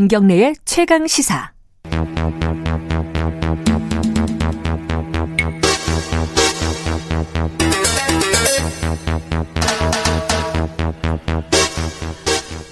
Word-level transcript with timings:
김경래의 0.00 0.54
최강 0.64 1.06
시사. 1.06 1.52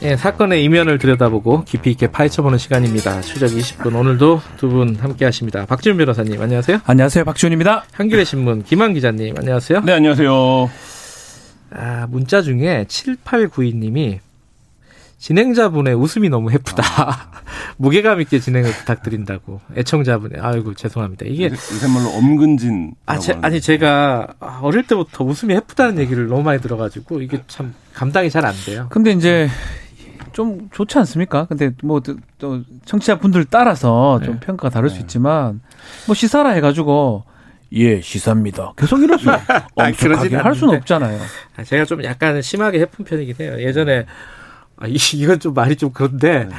예, 0.02 0.16
사건의 0.16 0.62
이면을 0.64 0.98
들여다보고 0.98 1.64
깊이 1.64 1.90
있게 1.90 2.06
파헤쳐보는 2.06 2.56
시간입니다. 2.58 3.20
추적 3.20 3.48
20분 3.50 3.94
오늘도 3.96 4.40
두 4.56 4.68
분 4.68 4.94
함께 4.96 5.24
하십니다. 5.24 5.66
박지훈 5.66 5.96
변호사님 5.96 6.40
안녕하세요. 6.40 6.80
안녕하세요. 6.84 7.24
박지훈입니다. 7.24 7.84
한겨레 7.92 8.24
신문 8.24 8.62
김한 8.62 8.94
기자님 8.94 9.34
안녕하세요. 9.36 9.80
네, 9.80 9.92
안녕하세요. 9.92 10.70
아, 11.72 12.06
문자 12.10 12.42
중에 12.42 12.84
7892님이 12.88 14.20
진행자분의 15.18 15.94
웃음이 15.94 16.28
너무 16.28 16.52
예쁘다. 16.52 16.82
아. 17.02 17.30
무게감 17.76 18.20
있게 18.22 18.38
진행을 18.38 18.70
부탁드린다고. 18.72 19.60
애청자분의, 19.76 20.40
아이고, 20.40 20.74
죄송합니다. 20.74 21.26
이게. 21.28 21.46
요새 21.46 21.86
말로 21.88 22.08
엄근진. 22.10 22.94
아, 23.06 23.18
제, 23.18 23.36
아니, 23.42 23.60
제가 23.60 24.34
어릴 24.62 24.86
때부터 24.86 25.24
웃음이 25.24 25.54
예쁘다는 25.54 25.98
얘기를 25.98 26.28
너무 26.28 26.42
많이 26.42 26.60
들어가지고, 26.60 27.20
이게 27.20 27.42
참 27.48 27.74
감당이 27.94 28.30
잘 28.30 28.44
안 28.44 28.54
돼요. 28.64 28.86
근데 28.90 29.10
이제 29.10 29.48
좀 30.32 30.68
좋지 30.72 30.98
않습니까? 30.98 31.46
근데 31.46 31.72
뭐 31.82 32.00
또 32.38 32.62
청취자분들 32.84 33.46
따라서 33.46 34.20
좀 34.24 34.34
네. 34.34 34.40
평가가 34.40 34.70
다를 34.70 34.88
네. 34.88 34.94
수 34.94 35.00
있지만, 35.00 35.60
뭐 36.06 36.14
시사라 36.14 36.50
해가지고, 36.50 37.24
예, 37.72 38.00
시사입니다. 38.00 38.72
계속 38.76 39.02
이럴 39.02 39.18
수, 39.18 39.28
엄숙하게 39.74 40.36
할 40.36 40.54
수는 40.54 40.76
없잖아요. 40.76 41.20
아, 41.56 41.64
제가 41.64 41.84
좀 41.84 42.02
약간 42.04 42.40
심하게 42.40 42.80
해픈 42.80 43.04
편이긴 43.04 43.34
해요. 43.40 43.60
예전에, 43.60 44.06
아, 44.80 44.86
이, 44.86 44.96
이건 45.14 45.40
좀 45.40 45.54
말이 45.54 45.76
좀 45.76 45.90
그런데 45.92 46.44
네. 46.44 46.54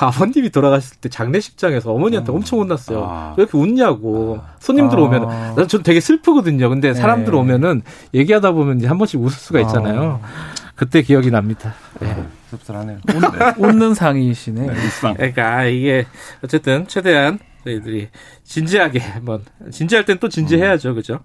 아버님이 0.00 0.50
돌아가실 0.50 0.98
때 0.98 1.08
장례식장에서 1.08 1.92
어머니한테 1.92 2.32
어. 2.32 2.34
엄청 2.36 2.58
혼났어요. 2.60 3.02
아. 3.02 3.34
왜 3.36 3.42
이렇게 3.44 3.56
웃냐고. 3.56 4.40
아. 4.42 4.54
손님들 4.58 4.98
아. 4.98 5.02
오면. 5.02 5.54
난전 5.56 5.82
되게 5.82 6.00
슬프거든요. 6.00 6.68
근데 6.68 6.88
네. 6.88 6.94
사람들 6.94 7.34
오면은 7.34 7.82
얘기하다 8.14 8.52
보면 8.52 8.78
이제 8.78 8.86
한 8.86 8.98
번씩 8.98 9.20
웃을 9.20 9.38
수가 9.38 9.60
있잖아요. 9.60 10.20
아. 10.22 10.28
그때 10.74 11.02
기억이 11.02 11.30
납니다. 11.30 11.74
네. 12.00 12.10
아, 12.10 12.26
씁쓸하네요. 12.50 12.98
웃 13.58 13.74
는 13.74 13.94
상이시네. 13.94 14.66
네, 14.66 14.74
그러니까 15.16 15.56
아, 15.56 15.64
이게 15.66 16.06
어쨌든 16.42 16.86
최대한 16.88 17.38
저희들이 17.64 18.08
진지하게 18.44 18.98
한번 19.00 19.44
진지할 19.70 20.04
땐 20.06 20.18
또 20.18 20.28
진지해야죠. 20.30 20.94
그죠? 20.94 21.20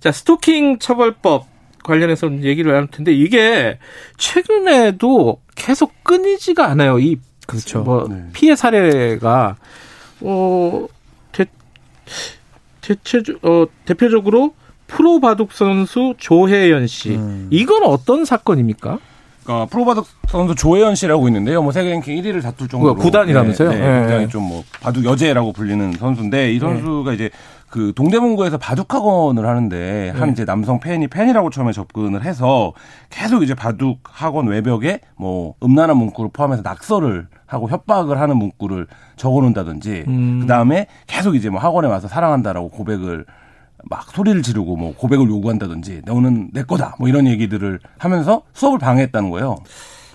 자, 0.00 0.12
스토킹 0.12 0.78
처벌법 0.78 1.46
관련해서 1.82 2.30
얘기를 2.42 2.72
나눌 2.72 2.88
텐데 2.88 3.12
이게 3.12 3.78
최근에도 4.18 5.40
계속 5.54 5.92
끊이지가 6.04 6.66
않아요. 6.68 6.98
이 6.98 7.18
그렇죠. 7.46 7.82
뭐 7.82 8.06
네. 8.08 8.24
피해 8.32 8.54
사례가 8.56 9.56
어 10.20 10.86
대, 11.32 11.46
대체 12.80 13.22
어 13.42 13.66
대표적으로 13.84 14.54
프로 14.86 15.20
바둑 15.20 15.52
선수 15.52 16.14
조혜연 16.18 16.86
씨. 16.86 17.10
음. 17.16 17.48
이건 17.50 17.82
어떤 17.84 18.24
사건입니까? 18.24 18.98
어, 19.48 19.66
프로바둑 19.68 20.06
선수 20.28 20.54
조혜연 20.54 20.94
씨라고 20.94 21.26
있는데요. 21.28 21.62
뭐 21.62 21.72
세계 21.72 21.90
랭킹 21.90 22.14
1위를 22.22 22.42
다툴 22.42 22.68
정도로 22.68 22.94
구단이라면서요? 22.94 23.70
네, 23.70 23.78
네, 23.78 24.00
굉장히 24.00 24.28
좀 24.28 24.42
뭐 24.48 24.62
바둑 24.80 25.04
여제라고 25.04 25.52
불리는 25.52 25.92
선수인데 25.94 26.52
이 26.52 26.58
선수가 26.60 27.10
네. 27.10 27.14
이제 27.16 27.30
그 27.72 27.94
동대문구에서 27.96 28.58
바둑 28.58 28.92
학원을 28.92 29.46
하는데 29.46 30.10
한 30.10 30.26
네. 30.26 30.32
이제 30.32 30.44
남성 30.44 30.78
팬이 30.78 31.08
팬이라고 31.08 31.48
처음에 31.48 31.72
접근을 31.72 32.22
해서 32.22 32.74
계속 33.08 33.42
이제 33.42 33.54
바둑 33.54 34.00
학원 34.02 34.48
외벽에 34.48 35.00
뭐 35.16 35.54
음란한 35.62 35.96
문구를 35.96 36.32
포함해서 36.34 36.60
낙서를 36.62 37.28
하고 37.46 37.70
협박을 37.70 38.20
하는 38.20 38.36
문구를 38.36 38.86
적어놓는다든지 39.16 40.04
음. 40.06 40.40
그 40.42 40.46
다음에 40.46 40.86
계속 41.06 41.34
이제 41.34 41.48
뭐 41.48 41.60
학원에 41.60 41.88
와서 41.88 42.08
사랑한다라고 42.08 42.68
고백을 42.68 43.24
막 43.84 44.10
소리를 44.10 44.42
지르고 44.42 44.76
뭐 44.76 44.94
고백을 44.94 45.26
요구한다든지 45.30 46.02
너는 46.04 46.50
내 46.52 46.64
거다 46.64 46.96
뭐 46.98 47.08
이런 47.08 47.26
얘기들을 47.26 47.80
하면서 47.96 48.42
수업을 48.52 48.80
방해했다는 48.80 49.30
거예요. 49.30 49.56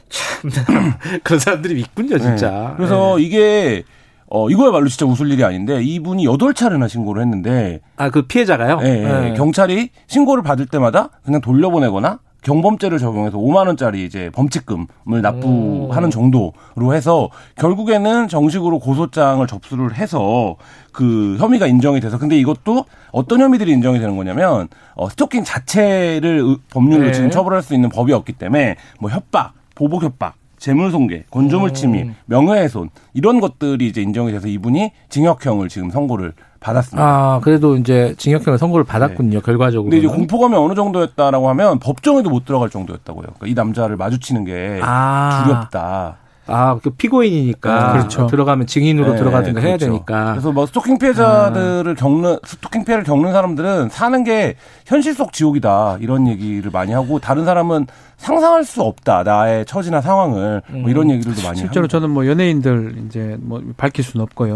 참 0.10 0.52
그런 1.24 1.40
사람들이 1.40 1.80
있군요 1.80 2.20
진짜. 2.20 2.52
네. 2.52 2.74
그래서 2.78 3.16
네. 3.18 3.24
이게 3.24 3.84
어, 4.30 4.50
이거야말로 4.50 4.88
진짜 4.88 5.06
웃을 5.06 5.32
일이 5.32 5.44
아닌데 5.44 5.82
이분이 5.82 6.26
여덟 6.26 6.54
차례나 6.54 6.88
신고를 6.88 7.22
했는데 7.22 7.80
아, 7.96 8.10
그 8.10 8.24
피해자가요? 8.24 8.80
네, 8.82 9.02
네. 9.02 9.34
경찰이 9.36 9.90
신고를 10.08 10.44
받을 10.44 10.66
때마다 10.66 11.10
그냥 11.24 11.42
돌려보내거나 11.42 12.20
경범죄를 12.42 12.98
적용해서 12.98 13.38
5만 13.38 13.68
원짜리 13.68 14.06
이제 14.06 14.30
범칙금을 14.34 15.22
납부하는 15.22 16.08
오. 16.08 16.10
정도로 16.10 16.94
해서 16.94 17.30
결국에는 17.56 18.28
정식으로 18.28 18.80
고소장을 18.80 19.46
접수를 19.48 19.96
해서 19.96 20.56
그 20.92 21.36
혐의가 21.40 21.68
인정이 21.68 22.00
돼서 22.00 22.18
근데 22.18 22.38
이것도 22.38 22.86
어떤 23.12 23.42
혐의들이 23.42 23.72
인정이 23.74 24.00
되는 24.00 24.16
거냐면 24.16 24.68
어 24.96 25.10
스토킹 25.10 25.44
자체를 25.44 26.58
법률로 26.70 27.08
네. 27.08 27.12
지금 27.12 27.30
처벌할 27.30 27.62
수 27.62 27.74
있는 27.74 27.90
법이 27.90 28.14
없기 28.14 28.34
때문에 28.34 28.76
뭐 29.00 29.10
협박, 29.10 29.54
보복 29.76 30.04
협박 30.04 30.36
재물손괴, 30.58 31.26
건조물 31.30 31.74
침입, 31.74 32.14
명예훼손 32.26 32.90
이런 33.14 33.40
것들이 33.40 33.88
이제 33.88 34.02
인정이 34.02 34.32
돼서 34.32 34.48
이분이 34.48 34.92
징역형을 35.10 35.70
지금 35.70 35.90
선고를 35.90 36.34
받았습니다. 36.60 37.04
아 37.04 37.40
그래도 37.42 37.78
이제 37.78 38.16
징역형을 38.18 38.58
선고를 38.58 38.84
받았군요. 38.84 39.40
네. 39.40 39.46
결과적으로. 39.46 39.90
근데 39.90 39.98
이제 39.98 40.08
공포감이 40.08 40.56
어느 40.56 40.74
정도였다라고 40.74 41.50
하면 41.50 41.80
법정에도 41.80 42.30
못 42.30 42.46
들어갈 42.46 42.70
정도였다고요. 42.70 43.24
그러니까 43.24 43.48
이 43.48 43.54
남자를 43.54 43.96
마주치는 43.98 44.46
게 44.46 44.80
아. 44.84 45.44
두렵다. 45.44 46.18
아, 46.48 46.80
그 46.82 46.90
피고인이니까. 46.92 47.90
아, 47.90 47.94
그렇죠. 47.94 48.28
들어가면 48.28 48.68
증인으로 48.68 49.12
네, 49.12 49.18
들어가든가 49.18 49.60
그렇죠. 49.60 49.68
해야 49.68 49.78
되니까. 49.78 50.32
그래서 50.32 50.52
뭐 50.52 50.66
스토킹 50.66 50.98
피해자들을 50.98 51.92
아. 51.92 51.96
겪는, 51.96 52.40
스토킹 52.44 52.86
피해를 52.86 53.04
겪는 53.04 53.32
사람들은 53.32 53.90
사는 53.90 54.24
게 54.24 54.56
현실 54.86 55.14
속 55.14 55.34
지옥이다. 55.34 55.98
이런 56.02 56.28
얘기를 56.28 56.72
많이 56.72 56.94
하고 56.94 57.20
다른 57.20 57.46
사람은 57.46 57.88
상상할 58.18 58.64
수 58.64 58.82
없다. 58.82 59.24
나의 59.24 59.66
처지나 59.66 60.02
상황을. 60.02 60.62
뭐 60.70 60.90
이런 60.90 61.08
음. 61.08 61.12
얘기들도 61.12 61.42
많이 61.44 61.58
실제로 61.58 61.84
합니다. 61.84 61.92
저는 61.92 62.10
뭐 62.10 62.26
연예인들 62.26 62.96
이제 63.06 63.38
뭐 63.40 63.62
밝힐 63.78 64.04
수는 64.04 64.24
없고요. 64.24 64.56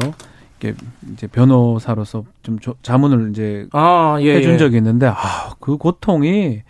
이게 0.59 0.73
이제 1.13 1.27
변호사로서 1.27 2.23
좀 2.43 2.57
자문을 2.83 3.31
이제 3.31 3.67
아, 3.71 4.17
예, 4.21 4.35
해준 4.35 4.53
예. 4.53 4.57
적이 4.57 4.77
있는데 4.77 5.07
아, 5.07 5.55
그 5.59 5.77
고통이 5.77 6.61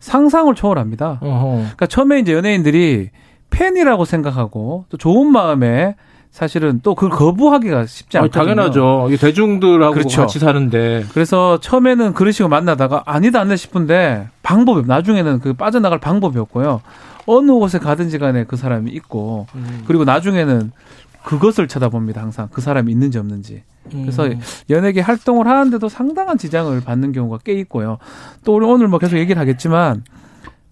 상상을 0.00 0.54
초월합니다. 0.54 1.18
어허. 1.22 1.48
그러니까 1.56 1.86
처음에 1.86 2.20
이제 2.20 2.32
연예인들이 2.32 3.10
팬이라고 3.54 4.04
생각하고 4.04 4.84
또 4.88 4.96
좋은 4.96 5.30
마음에 5.30 5.94
사실은 6.30 6.80
또 6.82 6.96
그걸 6.96 7.10
거부하기가 7.10 7.86
쉽지 7.86 8.18
않거든요. 8.18 8.42
당연하죠. 8.44 9.06
이게 9.08 9.16
대중들하고 9.16 9.94
그렇죠. 9.94 10.22
같이 10.22 10.40
사는데. 10.40 11.04
그래서 11.12 11.60
처음에는 11.60 12.12
그런 12.12 12.32
식으로 12.32 12.48
만나다가 12.48 13.04
아니다 13.06 13.40
안돼 13.40 13.54
싶은데 13.54 14.28
방법이 14.42 14.86
나중에는 14.88 15.38
그 15.38 15.52
빠져나갈 15.54 16.00
방법이 16.00 16.36
없고요. 16.40 16.80
어느 17.26 17.52
곳에 17.52 17.78
가든지 17.78 18.18
간에 18.18 18.44
그 18.44 18.56
사람이 18.56 18.90
있고 18.90 19.46
음. 19.54 19.84
그리고 19.86 20.04
나중에는 20.04 20.72
그것을 21.22 21.68
쳐다봅니다. 21.68 22.20
항상 22.20 22.48
그 22.52 22.60
사람이 22.60 22.90
있는지 22.90 23.18
없는지. 23.18 23.62
그래서 23.90 24.26
음. 24.26 24.40
연예계 24.70 25.02
활동을 25.02 25.46
하는데도 25.46 25.88
상당한 25.88 26.36
지장을 26.36 26.78
받는 26.80 27.12
경우가 27.12 27.38
꽤 27.44 27.52
있고요. 27.60 27.98
또 28.44 28.54
오늘 28.54 28.88
뭐 28.88 28.98
계속 28.98 29.18
얘기를 29.18 29.40
하겠지만 29.40 30.02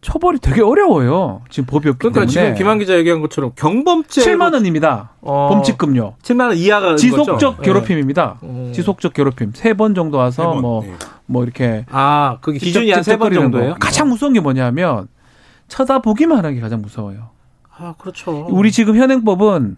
처벌이 0.02 0.38
되게 0.40 0.60
어려워요. 0.62 1.42
지금 1.48 1.66
법이 1.66 1.88
없기 1.88 1.98
그러니까 2.00 2.20
때문에. 2.22 2.32
지금 2.32 2.54
김한 2.58 2.78
기자 2.80 2.96
얘기한 2.96 3.20
것처럼 3.22 3.52
경범죄 3.54 4.20
7만 4.20 4.52
원입니다. 4.52 5.10
어. 5.20 5.48
범칙금요. 5.52 6.16
7만 6.22 6.48
원 6.48 6.56
이하가 6.56 6.96
지속적 6.96 7.26
거죠? 7.26 7.54
네. 7.58 7.62
괴롭힘입니다. 7.62 8.38
네. 8.42 8.72
지속적 8.72 9.12
괴롭힘 9.14 9.52
세 9.54 9.74
번 9.74 9.94
정도 9.94 10.18
와서 10.18 10.54
뭐뭐 10.54 10.82
네. 10.82 10.92
뭐 11.26 11.44
이렇게 11.44 11.86
아, 11.88 12.38
그게 12.40 12.58
기준이 12.58 12.90
한 12.90 13.02
세 13.04 13.16
번 13.16 13.32
정도예요? 13.32 13.76
가장 13.78 14.08
무서운 14.08 14.32
게 14.32 14.40
뭐냐면 14.40 15.06
쳐다보기만 15.68 16.36
하는 16.36 16.54
게 16.54 16.60
가장 16.60 16.82
무서워요. 16.82 17.30
아, 17.78 17.94
그렇죠. 17.96 18.46
우리 18.50 18.72
지금 18.72 18.96
현행법은 18.96 19.76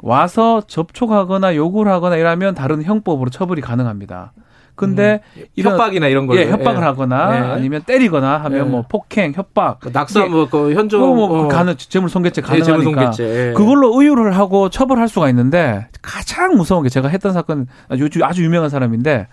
와서 0.00 0.62
접촉하거나 0.66 1.54
요구를 1.56 1.92
하거나 1.92 2.16
이러면 2.16 2.54
다른 2.54 2.82
형법으로 2.82 3.28
처벌이 3.30 3.60
가능합니다. 3.60 4.32
근데 4.78 5.20
음. 5.36 5.42
이런 5.56 5.72
협박이나 5.74 6.06
이런 6.06 6.26
걸 6.28 6.38
예, 6.38 6.48
협박을 6.48 6.80
예. 6.80 6.86
하거나 6.86 7.34
예. 7.34 7.38
아니면 7.52 7.82
때리거나 7.82 8.38
하면 8.44 8.58
예. 8.66 8.70
뭐 8.70 8.84
폭행, 8.88 9.32
협박, 9.34 9.80
그 9.80 9.90
낙서 9.92 10.28
뭐그 10.28 10.74
현종 10.74 11.00
뭐, 11.00 11.26
뭐 11.28 11.44
어. 11.44 11.48
가능 11.48 11.74
재물 11.76 12.08
손괴죄 12.08 12.40
예, 12.44 12.46
가능하니까 12.46 13.12
손괴죄. 13.12 13.48
예. 13.48 13.52
그걸로 13.54 14.00
의유를 14.00 14.36
하고 14.36 14.70
처벌할 14.70 15.08
수가 15.08 15.28
있는데 15.30 15.88
가장 16.00 16.56
무서운 16.56 16.84
게 16.84 16.88
제가 16.88 17.08
했던 17.08 17.32
사건 17.32 17.66
아주 17.88 18.08
아주 18.22 18.44
유명한 18.44 18.70
사람인데 18.70 19.26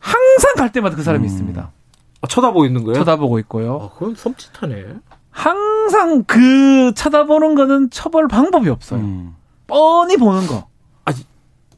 항상 0.00 0.54
갈 0.56 0.72
때마다 0.72 0.96
그 0.96 1.02
사람이 1.04 1.24
음. 1.24 1.26
있습니다. 1.26 1.70
아, 2.20 2.26
쳐다보고 2.26 2.66
있는 2.66 2.82
거예요? 2.82 2.98
쳐다보고 2.98 3.38
있고요. 3.40 3.78
아, 3.80 3.94
그건 3.96 4.14
섬찟하네. 4.14 5.00
항상 5.30 6.24
그 6.24 6.92
쳐다보는 6.94 7.54
거는 7.54 7.90
처벌 7.90 8.26
방법이 8.26 8.68
없어요. 8.68 9.00
음. 9.00 9.34
뻔히 9.68 10.16
보는 10.16 10.46
거. 10.48 10.66
아, 11.04 11.12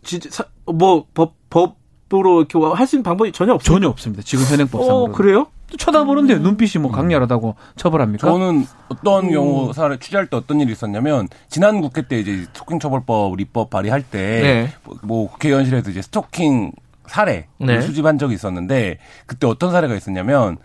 진짜 0.03 0.45
뭐 0.65 1.05
법 1.15 1.35
법, 1.51 1.77
으로 2.14 2.41
이렇게 2.41 2.56
할 2.58 2.87
수 2.87 2.94
있는 2.97 3.03
방법이 3.03 3.32
전혀 3.32 3.53
없어요. 3.55 3.75
전혀 3.75 3.88
없습니다. 3.88 4.23
지금 4.25 4.44
현행법상으로. 4.44 4.94
어, 4.97 5.12
그래요? 5.12 5.49
쳐다보는데 5.76 6.38
눈빛이 6.38 6.81
뭐 6.81 6.93
강렬하다고 6.93 7.56
처벌합니까? 7.75 8.31
저는 8.31 8.64
어떤 8.88 9.31
경우 9.32 9.73
사례 9.73 9.99
취재할 9.99 10.29
때 10.29 10.37
어떤 10.37 10.61
일이 10.61 10.70
있었냐면 10.70 11.26
지난 11.49 11.81
국회 11.81 12.03
때 12.06 12.20
이제 12.20 12.44
스토킹 12.53 12.79
처벌법 12.79 13.41
입법 13.41 13.70
발의할 13.70 14.03
때 14.03 14.19
네. 14.41 14.73
뭐 15.03 15.29
국회의원실에서 15.32 15.91
이제 15.91 16.00
스토킹 16.03 16.70
사례 17.06 17.49
네. 17.58 17.81
수집한 17.81 18.19
적이 18.19 18.35
있었는데 18.35 18.99
그때 19.26 19.49
어떤 19.49 19.73
사례가 19.73 19.97
있었냐면 19.97 20.59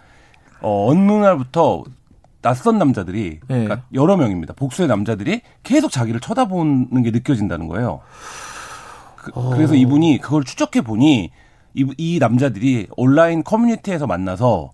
어 0.62 0.92
어느 0.92 1.00
날부터 1.12 1.84
낯선 2.44 2.78
남자들이 2.78 3.40
네. 3.48 3.64
그러니까 3.66 3.82
여러 3.96 4.16
명입니다. 4.18 4.54
복수의 4.54 4.88
남자들이 4.88 5.42
계속 5.64 5.92
자기를 5.92 6.20
쳐다보는 6.20 7.02
게 7.02 7.10
느껴진다는 7.10 7.68
거예요. 7.68 8.02
그, 9.22 9.32
어. 9.36 9.54
래서 9.56 9.76
이분이 9.76 10.20
그걸 10.20 10.44
추적해 10.44 10.82
보니 10.82 11.30
이, 11.74 11.94
이 11.98 12.18
남자들이 12.20 12.88
온라인 12.98 13.44
커뮤니티에서 13.44 14.08
만나서 14.08 14.72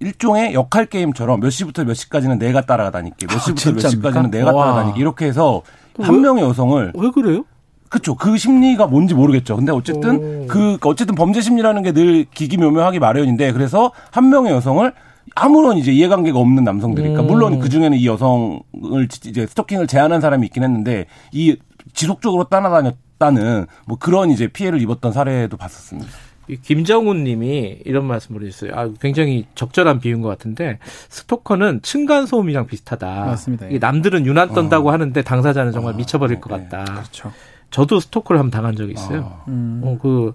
일종의 0.00 0.54
역할 0.54 0.86
게임처럼 0.86 1.40
몇 1.40 1.50
시부터 1.50 1.84
몇 1.84 1.94
시까지는 1.94 2.38
내가 2.38 2.62
따라다닐게, 2.62 3.26
몇 3.26 3.36
아, 3.36 3.38
시부터 3.38 3.70
몇 3.72 3.78
진짜입니까? 3.80 3.88
시까지는 3.88 4.30
내가 4.30 4.52
와. 4.52 4.64
따라다닐게 4.64 5.00
이렇게 5.00 5.26
해서 5.26 5.62
왜? 5.98 6.06
한 6.06 6.20
명의 6.22 6.42
여성을 6.42 6.92
왜 6.96 7.10
그래요? 7.10 7.44
그쵸. 7.90 8.16
그 8.16 8.36
심리가 8.38 8.86
뭔지 8.86 9.14
모르겠죠. 9.14 9.54
근데 9.56 9.70
어쨌든 9.70 10.44
오. 10.44 10.46
그 10.48 10.78
어쨌든 10.82 11.14
범죄 11.14 11.40
심리라는 11.40 11.82
게 11.82 11.92
늘 11.92 12.24
기기묘묘하기 12.34 12.98
마련인데 12.98 13.52
그래서 13.52 13.92
한 14.10 14.30
명의 14.30 14.52
여성을 14.52 14.90
아무런 15.36 15.76
이제 15.78 15.92
이해관계가 15.92 16.38
없는 16.38 16.64
남성들이 16.64 17.08
그러니까 17.10 17.22
음. 17.22 17.26
물론 17.32 17.58
그 17.60 17.68
중에는 17.68 17.96
이 17.96 18.06
여성을 18.06 19.08
이제 19.26 19.46
스토킹을 19.46 19.86
제한한 19.86 20.20
사람이 20.20 20.46
있긴 20.46 20.64
했는데 20.64 21.06
이 21.32 21.56
지속적으로 21.92 22.44
따라다녔 22.44 22.96
다는 23.18 23.66
뭐 23.86 23.98
그런 23.98 24.30
이제 24.30 24.48
피해를 24.48 24.80
입었던 24.80 25.12
사례도 25.12 25.56
봤었습니다. 25.56 26.08
이 26.48 26.56
김정훈 26.56 27.24
님이 27.24 27.78
이런 27.84 28.04
말씀을 28.06 28.42
해주셨어요. 28.42 28.78
아, 28.78 28.90
굉장히 29.00 29.46
적절한 29.54 30.00
비유인 30.00 30.20
것 30.20 30.28
같은데, 30.28 30.78
스토커는 31.08 31.80
층간소음이랑 31.82 32.66
비슷하다. 32.66 33.24
맞습니다. 33.24 33.70
예. 33.70 33.76
이 33.76 33.78
남들은 33.78 34.26
유난 34.26 34.52
떤다고 34.52 34.90
하는데 34.90 35.20
당사자는 35.22 35.72
정말 35.72 35.94
미쳐버릴 35.94 36.40
것 36.40 36.54
네. 36.54 36.68
같다. 36.68 36.84
그렇죠. 36.84 37.32
저도 37.70 37.98
스토커를 38.00 38.38
한번 38.38 38.50
당한 38.50 38.76
적이 38.76 38.92
있어요. 38.92 39.40
음. 39.48 39.80
어, 39.84 39.98
그, 40.00 40.34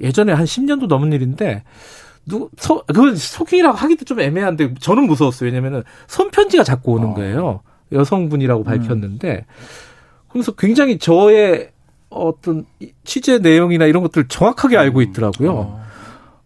예전에 0.00 0.32
한 0.32 0.44
10년도 0.44 0.86
넘은 0.86 1.12
일인데, 1.12 1.64
누, 2.24 2.48
소, 2.56 2.84
그건 2.86 3.16
스토킹이라고 3.16 3.76
하기도 3.76 4.04
좀 4.04 4.20
애매한데, 4.20 4.74
저는 4.74 5.06
무서웠어요. 5.06 5.48
왜냐면은, 5.48 5.82
손편지가 6.06 6.62
자꾸 6.62 6.92
오는 6.92 7.08
어. 7.08 7.14
거예요. 7.14 7.60
여성분이라고 7.90 8.62
밝혔는데, 8.62 9.44
그래서 10.28 10.52
굉장히 10.52 10.98
저의 10.98 11.71
어떤 12.14 12.64
이 12.80 12.92
취재 13.04 13.38
내용이나 13.38 13.86
이런 13.86 14.02
것들 14.02 14.20
을 14.20 14.28
정확하게 14.28 14.76
알고 14.76 15.02
있더라고요. 15.02 15.52
어. 15.52 15.82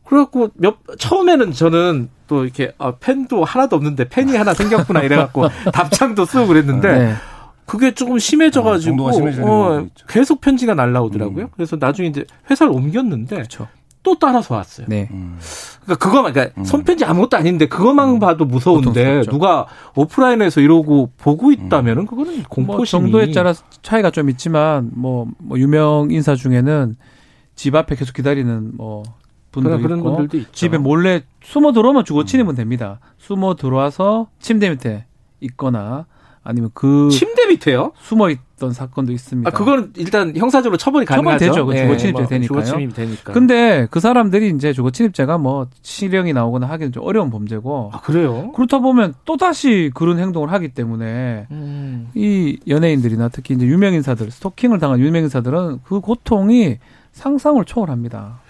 그래갖고 0.04 0.50
몇 0.54 0.76
처음에는 0.98 1.52
저는 1.52 2.08
또 2.26 2.44
이렇게 2.44 2.72
아, 2.78 2.94
펜도 2.98 3.44
하나도 3.44 3.76
없는데 3.76 4.08
펜이 4.08 4.36
하나 4.36 4.54
생겼구나 4.54 5.02
이래갖고 5.02 5.48
답장도 5.72 6.24
쓰고 6.24 6.46
그랬는데 6.46 6.98
네. 6.98 7.14
그게 7.66 7.92
조금 7.92 8.14
어, 8.14 8.18
심해져가지고 8.18 9.06
어, 9.06 9.80
있죠. 9.80 10.06
계속 10.08 10.40
편지가 10.40 10.74
날라오더라고요. 10.74 11.44
음. 11.46 11.48
그래서 11.54 11.76
나중에 11.78 12.08
이제 12.08 12.24
회사를 12.48 12.72
옮겼는데 12.72 13.36
그렇죠. 13.36 13.66
또 14.06 14.16
따라서 14.20 14.54
왔어요. 14.54 14.86
네. 14.88 15.08
음. 15.10 15.36
그러니까 15.82 16.06
그거만 16.06 16.32
그러니까 16.32 16.60
음. 16.60 16.64
손편지 16.64 17.04
아무것도 17.04 17.36
아닌데 17.36 17.66
그것만 17.66 18.20
봐도 18.20 18.44
무서운데. 18.44 19.22
누가 19.22 19.66
오프라인에서 19.96 20.60
이러고 20.60 21.10
보고 21.18 21.50
있다면은 21.50 22.06
그거는 22.06 22.36
뭐 22.36 22.44
공포심이 22.48 23.02
정도에 23.02 23.32
따라 23.32 23.52
차이가 23.82 24.12
좀 24.12 24.30
있지만 24.30 24.92
뭐, 24.94 25.26
뭐 25.38 25.58
유명 25.58 26.12
인사 26.12 26.36
중에는 26.36 26.94
집 27.56 27.74
앞에 27.74 27.96
계속 27.96 28.12
기다리는 28.12 28.76
뭐 28.76 29.02
분도 29.50 29.70
그런, 29.70 29.82
그런 29.82 29.98
있고 29.98 30.10
분들도 30.10 30.36
있죠. 30.38 30.52
집에 30.52 30.78
몰래 30.78 31.22
숨어 31.42 31.72
들어오면 31.72 32.04
주고 32.04 32.24
치면 32.24 32.54
됩니다. 32.54 33.00
숨어 33.18 33.56
들어와서 33.56 34.28
침대 34.38 34.70
밑에 34.70 35.06
있거나 35.40 36.06
아니면 36.46 36.70
그 36.74 37.08
침대 37.10 37.46
밑에요? 37.46 37.92
숨어 38.00 38.30
있던 38.30 38.72
사건도 38.72 39.12
있습니다. 39.12 39.48
아 39.48 39.52
그거는 39.52 39.92
일단 39.96 40.36
형사적으로 40.36 40.76
처벌이 40.78 41.04
가능하죠. 41.04 41.52
처벌 41.52 41.54
되죠. 41.54 41.66
그 41.66 41.76
주거 41.76 41.96
침입죄 41.96 42.20
뭐 42.20 42.28
되니까요. 42.28 42.46
주거 42.46 42.62
침입 42.62 42.94
되니까. 42.94 43.32
근데 43.32 43.88
그 43.90 44.00
사람들이 44.00 44.50
이제 44.50 44.72
주거 44.72 44.90
침입죄가 44.90 45.38
뭐 45.38 45.66
실형이 45.82 46.32
나오거나 46.32 46.68
하기는 46.68 46.92
좀 46.92 47.02
어려운 47.04 47.30
범죄고 47.30 47.90
아 47.92 48.00
그래요? 48.00 48.52
그렇다 48.52 48.78
보면 48.78 49.14
또 49.24 49.36
다시 49.36 49.90
그런 49.94 50.18
행동을 50.18 50.52
하기 50.52 50.68
때문에 50.68 51.46
음. 51.50 52.08
이 52.14 52.58
연예인들이나 52.68 53.28
특히 53.28 53.54
이제 53.54 53.66
유명 53.66 53.94
인사들 53.94 54.30
스토킹을 54.30 54.78
당한 54.78 55.00
유명 55.00 55.24
인사들은 55.24 55.80
그 55.84 56.00
고통이 56.00 56.78
상상을 57.12 57.64
초월합니다. 57.64 58.40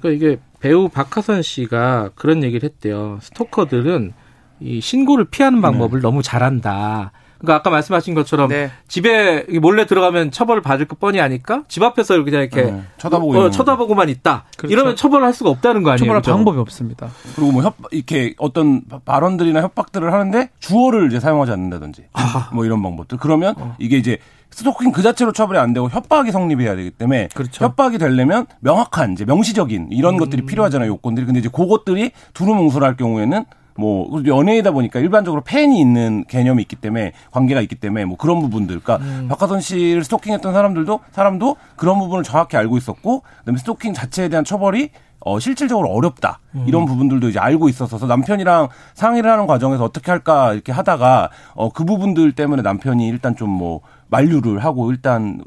그러니까 0.00 0.10
이게 0.26 0.40
배우 0.60 0.88
박하선 0.88 1.42
씨가 1.42 2.10
그런 2.14 2.42
얘기를 2.42 2.68
했대요. 2.68 3.18
스토커들은 3.20 4.12
이 4.60 4.80
신고를 4.80 5.26
피하는 5.26 5.60
방법을 5.60 6.00
너무 6.00 6.22
잘한다. 6.22 7.12
그러니까 7.44 7.56
아까 7.56 7.70
말씀하신 7.70 8.14
것처럼 8.14 8.48
네. 8.48 8.70
집에 8.88 9.44
몰래 9.60 9.86
들어가면 9.86 10.30
처벌을 10.30 10.62
받을 10.62 10.86
거 10.86 10.96
뻔히 10.96 11.20
아니까 11.20 11.62
집 11.68 11.82
앞에서 11.82 12.22
그냥 12.24 12.42
이렇게 12.42 12.62
네, 12.62 12.82
쳐다보고 12.98 13.38
어. 13.38 13.50
쳐다보고만 13.50 14.08
있다. 14.08 14.44
그렇죠. 14.56 14.72
이러면 14.72 14.96
처벌을 14.96 15.26
할 15.26 15.32
수가 15.32 15.50
없다는 15.50 15.82
거 15.82 15.90
아니에요? 15.90 15.98
처벌할 15.98 16.22
그죠? 16.22 16.32
방법이 16.32 16.58
없습니다. 16.58 17.08
그리고 17.36 17.52
뭐 17.52 17.62
협, 17.62 17.76
이렇게 17.90 18.34
어떤 18.38 18.82
발언들이나 19.04 19.60
협박들을 19.62 20.12
하는데 20.12 20.50
주어를 20.60 21.08
이제 21.08 21.20
사용하지 21.20 21.52
않는다든지 21.52 22.06
뭐 22.52 22.64
이런 22.64 22.82
방법들. 22.82 23.18
그러면 23.18 23.54
이게 23.78 23.96
이제 23.96 24.18
스토킹 24.50 24.92
그 24.92 25.02
자체로 25.02 25.32
처벌이 25.32 25.58
안 25.58 25.72
되고 25.72 25.90
협박이 25.90 26.30
성립해야 26.30 26.76
되기 26.76 26.90
때문에 26.92 27.28
그렇죠. 27.34 27.64
협박이 27.64 27.98
되려면 27.98 28.46
명확한 28.60 29.12
이제 29.12 29.24
명시적인 29.24 29.88
이런 29.90 30.16
것들이 30.16 30.46
필요하잖아요 30.46 30.88
요건들이. 30.90 31.26
근데 31.26 31.40
이제 31.40 31.48
그것들이 31.48 32.12
두루뭉술할 32.34 32.96
경우에는 32.96 33.44
뭐 33.76 34.22
연예이다 34.24 34.70
보니까 34.70 35.00
일반적으로 35.00 35.42
팬이 35.42 35.80
있는 35.80 36.24
개념이 36.28 36.62
있기 36.62 36.76
때문에 36.76 37.12
관계가 37.30 37.60
있기 37.62 37.74
때문에 37.76 38.04
뭐 38.04 38.16
그런 38.16 38.40
부분들. 38.40 38.80
그러니까 38.80 39.28
박하선 39.28 39.60
씨를 39.60 40.04
스토킹했던 40.04 40.52
사람들도 40.52 41.00
사람도 41.12 41.56
그런 41.76 41.98
부분을 41.98 42.22
정확히 42.24 42.56
알고 42.56 42.76
있었고 42.76 43.22
그다음에 43.40 43.58
스토킹 43.58 43.92
자체에 43.94 44.28
대한 44.28 44.44
처벌이 44.44 44.90
어, 45.26 45.38
실질적으로 45.40 45.88
어렵다. 45.88 46.40
이런 46.66 46.84
부분들도 46.84 47.30
이제 47.30 47.38
알고 47.38 47.70
있었어서 47.70 48.06
남편이랑 48.06 48.68
상의를 48.92 49.30
하는 49.30 49.46
과정에서 49.46 49.82
어떻게 49.82 50.10
할까 50.10 50.52
이렇게 50.52 50.70
하다가 50.70 51.30
어, 51.54 51.70
그 51.72 51.84
부분들 51.84 52.32
때문에 52.32 52.62
남편이 52.62 53.08
일단 53.08 53.34
좀 53.34 53.48
뭐 53.54 53.80
만류를 54.08 54.58
하고 54.64 54.90
일단 54.90 55.40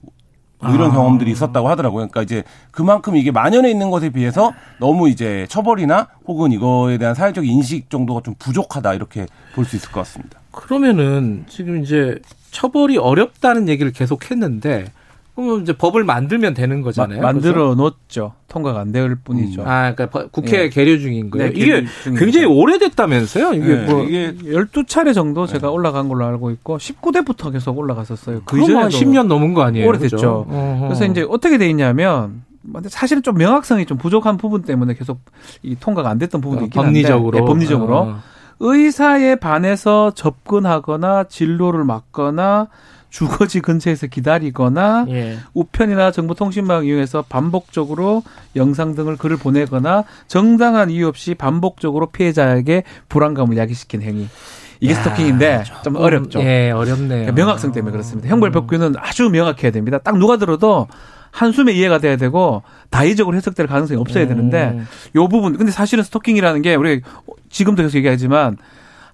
뭐 0.59 0.73
이런 0.73 0.89
아. 0.91 0.93
경험들이 0.93 1.31
있었다고 1.31 1.69
하더라고요. 1.69 2.07
그러니까 2.07 2.23
이제 2.23 2.43
그만큼 2.71 3.15
이게 3.15 3.31
만연해 3.31 3.69
있는 3.69 3.89
것에 3.91 4.09
비해서 4.09 4.53
너무 4.79 5.09
이제 5.09 5.45
처벌이나 5.49 6.07
혹은 6.25 6.51
이거에 6.51 6.97
대한 6.97 7.13
사회적 7.13 7.45
인식 7.45 7.89
정도가 7.89 8.21
좀 8.23 8.35
부족하다 8.39 8.93
이렇게 8.95 9.27
볼 9.53 9.65
수 9.65 9.75
있을 9.75 9.91
것 9.91 9.99
같습니다. 10.01 10.39
그러면은 10.51 11.45
지금 11.47 11.83
이제 11.83 12.17
처벌이 12.51 12.97
어렵다는 12.97 13.69
얘기를 13.69 13.91
계속 13.91 14.31
했는데 14.31 14.85
그러면 15.37 15.61
이제 15.61 15.71
법을 15.71 16.03
만들면 16.03 16.55
되는 16.55 16.81
거잖아요. 16.81 17.21
마-? 17.21 17.31
만들어 17.31 17.75
놓죠. 17.75 18.33
통과가 18.47 18.79
안 18.79 18.91
될 18.91 19.15
뿐이죠. 19.23 19.61
아, 19.61 19.93
그러니까 19.93 20.09
버- 20.09 20.27
국회 20.29 20.63
예. 20.63 20.69
계류 20.69 20.99
중인 20.99 21.29
거예요. 21.29 21.49
네, 21.49 21.53
이게 21.55 21.85
중이죠. 22.03 22.19
굉장히 22.19 22.45
오래됐다면서요? 22.47 23.53
이게 23.53 23.65
네, 23.75 23.85
뭐 23.85 24.03
이게 24.03 24.33
12차례 24.33 25.13
정도 25.13 25.45
제가 25.45 25.69
올라간 25.69 26.09
걸로 26.09 26.25
알고 26.25 26.49
있고 26.51 26.79
19대부터 26.79 27.51
계속 27.51 27.77
올라갔었어요. 27.77 28.41
그 28.45 28.55
그럼 28.59 28.77
한 28.77 28.87
이전에도 28.89 28.97
10년 29.11 29.27
넘은 29.27 29.53
거 29.53 29.61
아니에요? 29.61 29.87
오래됐죠. 29.87 30.15
그죠? 30.15 30.45
어허. 30.49 30.87
그래서 30.87 31.05
이제 31.05 31.23
어떻게 31.29 31.59
돼 31.59 31.69
있냐면 31.69 32.41
근데 32.73 32.89
사실은 32.89 33.21
좀 33.21 33.35
명확성이 33.35 33.85
좀 33.85 33.97
부족한 33.99 34.37
부분 34.37 34.63
때문에 34.63 34.95
계속 34.95 35.19
이 35.61 35.75
통과가 35.79 36.09
안 36.09 36.17
됐던 36.17 36.41
부분도 36.41 36.63
어, 36.63 36.65
있긴 36.65 36.81
한데 36.81 37.01
법리적으로 37.03 37.37
네, 37.39 37.45
법리적으로 37.45 37.97
어. 37.97 38.19
의사에 38.59 39.35
반해서 39.35 40.11
접근하거나 40.15 41.25
진로를 41.25 41.83
막거나 41.83 42.67
주거지 43.17 43.61
근처에서 43.61 44.05
기다리거나 44.05 45.07
예. 45.09 45.39
우편이나 45.55 46.11
정보통신망 46.11 46.85
이용해서 46.85 47.23
반복적으로 47.27 48.21
영상 48.55 48.93
등을 48.93 49.17
글을 49.17 49.37
보내거나 49.37 50.03
정당한 50.27 50.91
이유 50.91 51.07
없이 51.07 51.33
반복적으로 51.33 52.11
피해자에게 52.11 52.83
불안감을 53.09 53.57
야기시킨 53.57 54.03
행위. 54.03 54.27
이게 54.79 54.93
야, 54.93 54.97
스토킹인데 54.97 55.63
좀 55.83 55.95
어렵죠. 55.95 56.41
예, 56.41 56.69
어렵네요. 56.69 57.07
그러니까 57.07 57.31
명확성 57.31 57.71
때문에 57.71 57.91
그렇습니다. 57.91 58.29
형벌 58.29 58.51
법규는 58.51 58.93
아주 58.99 59.31
명확해야 59.31 59.71
됩니다. 59.71 59.97
딱 59.97 60.15
누가 60.19 60.37
들어도 60.37 60.87
한숨에 61.31 61.73
이해가 61.73 61.97
돼야 61.97 62.17
되고 62.17 62.61
다의적으로 62.91 63.35
해석될 63.35 63.65
가능성이 63.65 63.99
없어야 63.99 64.25
음. 64.25 64.29
되는데 64.29 64.79
요 65.15 65.27
부분 65.27 65.57
근데 65.57 65.71
사실은 65.71 66.03
스토킹이라는 66.03 66.61
게 66.61 66.75
우리 66.75 67.01
지금도 67.49 67.81
계속 67.81 67.97
얘기하지만 67.97 68.57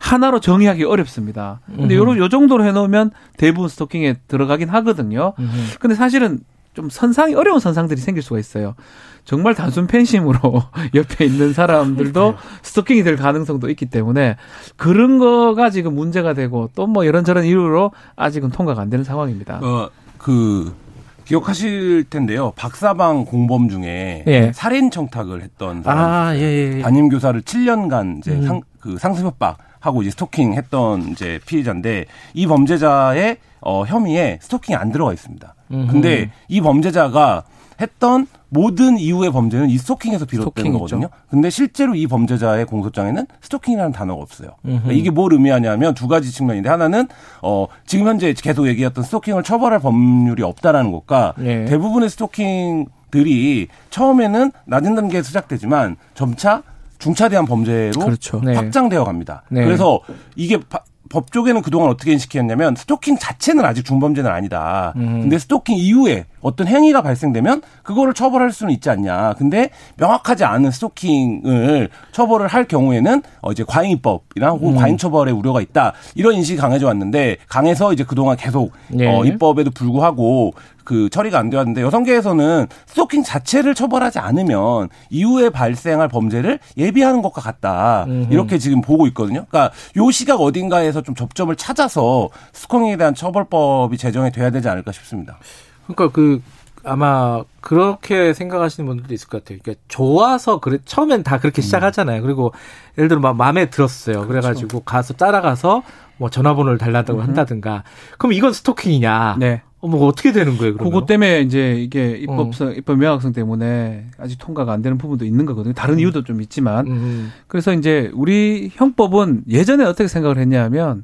하나로 0.04 0.42
정의하기 0.42 0.84
어렵습니다. 0.84 1.62
근데 1.66 1.96
요런 1.96 2.18
요 2.18 2.28
정도로 2.28 2.66
해놓으면 2.66 3.12
대부분 3.38 3.70
스토킹에 3.70 4.16
들어가긴 4.28 4.68
하거든요. 4.68 5.32
음흠. 5.40 5.80
근데 5.80 5.96
사실은 5.96 6.40
좀 6.74 6.90
선상이 6.90 7.36
어려운 7.36 7.60
선상들이 7.62 8.02
생길 8.02 8.22
수가 8.22 8.38
있어요. 8.38 8.76
정말 9.24 9.56
단순 9.56 9.88
팬심으로 9.88 10.40
옆에 10.94 11.24
있는 11.24 11.54
사람들도 11.54 12.36
스토킹이 12.64 13.04
될 13.04 13.16
가능성도 13.16 13.70
있기 13.70 13.86
때문에 13.86 14.36
그런 14.76 15.20
거가 15.20 15.70
지금 15.70 15.96
문제가 15.96 16.34
되고 16.34 16.70
또 16.76 16.86
뭐 16.86 17.06
이런저런 17.06 17.46
이유로 17.46 17.92
아직은 18.18 18.50
통과가 18.50 18.82
안 18.82 18.90
되는 18.90 19.06
상황입니다. 19.06 19.62
어, 19.64 19.90
그 20.18 20.76
기억하실 21.24 22.04
텐데요. 22.10 22.52
박사방 22.58 23.24
공범 23.24 23.70
중에 23.70 24.26
예. 24.28 24.52
살인 24.54 24.92
청탁을 24.92 25.42
했던 25.42 25.82
사람 25.82 25.98
아, 26.04 26.36
예, 26.36 26.42
예. 26.42 26.78
예. 26.80 26.82
담임 26.82 27.08
교사를 27.08 27.40
7년간 27.42 28.18
이제 28.20 28.32
음. 28.32 28.46
상, 28.46 28.62
그 28.82 28.98
상습 28.98 29.26
협박 29.26 29.58
하고 29.84 30.02
이제 30.02 30.12
스토킹 30.12 30.54
했던 30.54 31.10
이제 31.10 31.42
피해자인데 31.46 32.06
이 32.34 32.48
범죄자의 32.48 33.36
어, 33.60 33.84
혐의에 33.86 34.40
스토킹이 34.42 34.78
안 34.78 34.94
들어가 34.94 35.12
있습니다. 35.12 35.56
음흠. 35.72 35.92
근데 35.92 36.32
이 36.48 36.62
범죄자가 36.62 37.44
했던 37.82 38.28
모든 38.48 38.98
이후의 38.98 39.32
범죄는 39.32 39.70
이 39.70 39.78
스토킹에서 39.78 40.26
비롯되는 40.26 40.72
스토킹이죠. 40.72 40.80
거거든요. 40.80 41.10
근데 41.30 41.50
실제로 41.50 41.96
이 41.96 42.08
범죄자의 42.08 42.66
공소장에는 42.66 43.28
스토킹이라는 43.42 43.92
단어가 43.92 44.22
없어요. 44.22 44.52
그러니까. 44.62 44.92
이게 44.94 45.10
뭘 45.10 45.34
의미하냐면 45.34 45.94
두 45.94 46.08
가지 46.08 46.32
측면인데 46.32 46.70
하나는 46.70 47.08
어 47.42 47.68
지금 47.86 48.08
현재 48.08 48.32
계속 48.34 48.68
얘기했던 48.68 49.04
스토킹을 49.04 49.44
처벌할 49.44 49.80
법률이 49.80 50.44
없다라는 50.44 50.94
것과 50.94 51.34
예. 51.42 51.66
대부분의 51.66 52.10
스토킹 52.10 52.86
들이 53.12 53.68
처음에는 53.90 54.52
낮은 54.66 54.96
단계에서 54.96 55.28
시작되지만 55.28 55.98
점차 56.14 56.64
중차대한 57.08 57.46
범죄로 57.46 58.00
그렇죠. 58.00 58.40
네. 58.44 58.56
확장되어 58.56 59.04
갑니다. 59.04 59.44
네. 59.50 59.64
그래서 59.66 60.00
이게 60.38 60.58
바- 60.58 60.80
법 61.10 61.32
쪽에는 61.32 61.62
그동안 61.62 61.90
어떻게 61.92 62.12
인식했냐면 62.14 62.76
스토킹 62.76 63.18
자체는 63.20 63.64
아직 63.66 63.84
중범죄는 63.86 64.32
아니다. 64.32 64.94
음. 64.96 65.22
근데 65.22 65.38
스토킹 65.38 65.76
이후에 65.78 66.26
어떤 66.42 66.66
행위가 66.66 67.04
발생되면 67.04 67.62
그거를 67.84 68.14
처벌할 68.16 68.52
수는 68.52 68.74
있지 68.74 68.90
않냐. 68.90 69.36
근데 69.38 69.70
명확하지 69.98 70.44
않은 70.44 70.72
스토킹을 70.72 71.90
처벌을 72.14 72.48
할 72.48 72.66
경우에는 72.66 73.22
어 73.42 73.52
이제 73.52 73.64
과잉입법이나 73.68 74.50
혹은 74.52 74.70
음. 74.70 74.76
과잉처벌의 74.78 75.34
우려가 75.36 75.62
있다. 75.62 75.94
이런 76.16 76.34
인식이 76.36 76.58
강해져 76.60 76.88
왔는데 76.88 77.38
강해서 77.48 77.94
이제 77.94 78.04
그동안 78.04 78.36
계속 78.36 78.72
예. 78.98 79.08
어 79.08 79.24
입법에도 79.26 79.70
불구하고 79.72 80.54
그 80.84 81.10
처리가 81.10 81.40
안 81.40 81.50
되었는데 81.50 81.82
여성계에서는 81.82 82.68
스토킹 82.86 83.24
자체를 83.24 83.76
처벌하지 83.76 84.20
않으면 84.20 84.90
이후에 85.10 85.50
발생할 85.50 86.08
범죄를 86.08 86.60
예비하는 86.78 87.22
것과 87.22 87.42
같다. 87.42 88.06
음흠. 88.08 88.34
이렇게 88.34 88.58
지금 88.58 88.82
보고 88.82 89.08
있거든요. 89.08 89.46
그러니까 89.50 89.74
요 89.98 90.12
시각 90.12 90.42
어딘가에서 90.42 91.02
좀 91.02 91.16
접점을 91.16 91.56
찾아서 91.56 92.30
스토킹에 92.54 92.98
대한 92.98 93.16
처벌법이 93.16 93.98
제정이 93.98 94.32
돼야 94.32 94.50
되지 94.50 94.70
않을까 94.70 94.92
싶습니다. 94.92 95.38
그러니까 95.86 96.12
그 96.14 96.42
아마 96.86 97.44
그렇게 97.62 98.34
생각하시는 98.34 98.86
분들도 98.86 99.14
있을 99.14 99.30
것 99.30 99.44
같아요. 99.44 99.60
그러니까 99.64 99.82
좋아서 99.88 100.60
그래 100.60 100.80
처음엔 100.84 101.24
다 101.24 101.40
그렇게 101.40 101.62
시작하잖아요. 101.62 102.22
그리고 102.22 102.54
예를 102.98 103.08
들어 103.08 103.22
막 103.22 103.36
마음에 103.38 103.70
들었어요. 103.70 104.28
그래가지고 104.28 104.82
가서 104.82 105.14
따라가서 105.14 105.84
뭐 106.18 106.30
전화번호를 106.30 106.78
달라고 106.78 107.22
한다든가. 107.22 107.84
그럼 108.18 108.34
이건 108.34 108.54
스토킹이냐? 108.54 109.38
네. 109.40 109.62
어, 109.84 109.88
뭐 109.90 110.08
어떻게 110.08 110.32
되는 110.32 110.58
거예요? 110.58 110.74
그러면? 110.76 110.92
그것 110.94 111.06
때문에 111.06 111.42
이제 111.42 111.74
이게 111.78 112.12
입법성, 112.18 112.72
입법 112.76 113.00
명확성 113.00 113.34
때문에 113.34 114.06
아직 114.18 114.40
통과가 114.40 114.72
안 114.72 114.82
되는 114.82 114.98
부분도 114.98 115.26
있는 115.26 115.46
거거든요. 115.46 115.74
다른 115.74 116.00
이유도 116.00 116.24
좀 116.24 116.40
있지만. 116.42 116.88
음. 116.88 117.34
그래서 117.48 117.74
이제 117.74 118.10
우리 118.14 118.72
형법은 118.74 119.44
예전에 119.50 119.84
어떻게 119.84 120.08
생각을 120.08 120.38
했냐면 120.38 121.04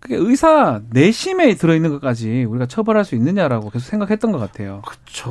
그게 0.00 0.16
의사 0.16 0.80
내심에 0.90 1.54
들어있는 1.56 1.90
것까지 1.90 2.44
우리가 2.44 2.64
처벌할 2.66 3.04
수 3.04 3.14
있느냐라고 3.16 3.68
계속 3.68 3.86
생각했던 3.90 4.32
것 4.32 4.38
같아요. 4.38 4.80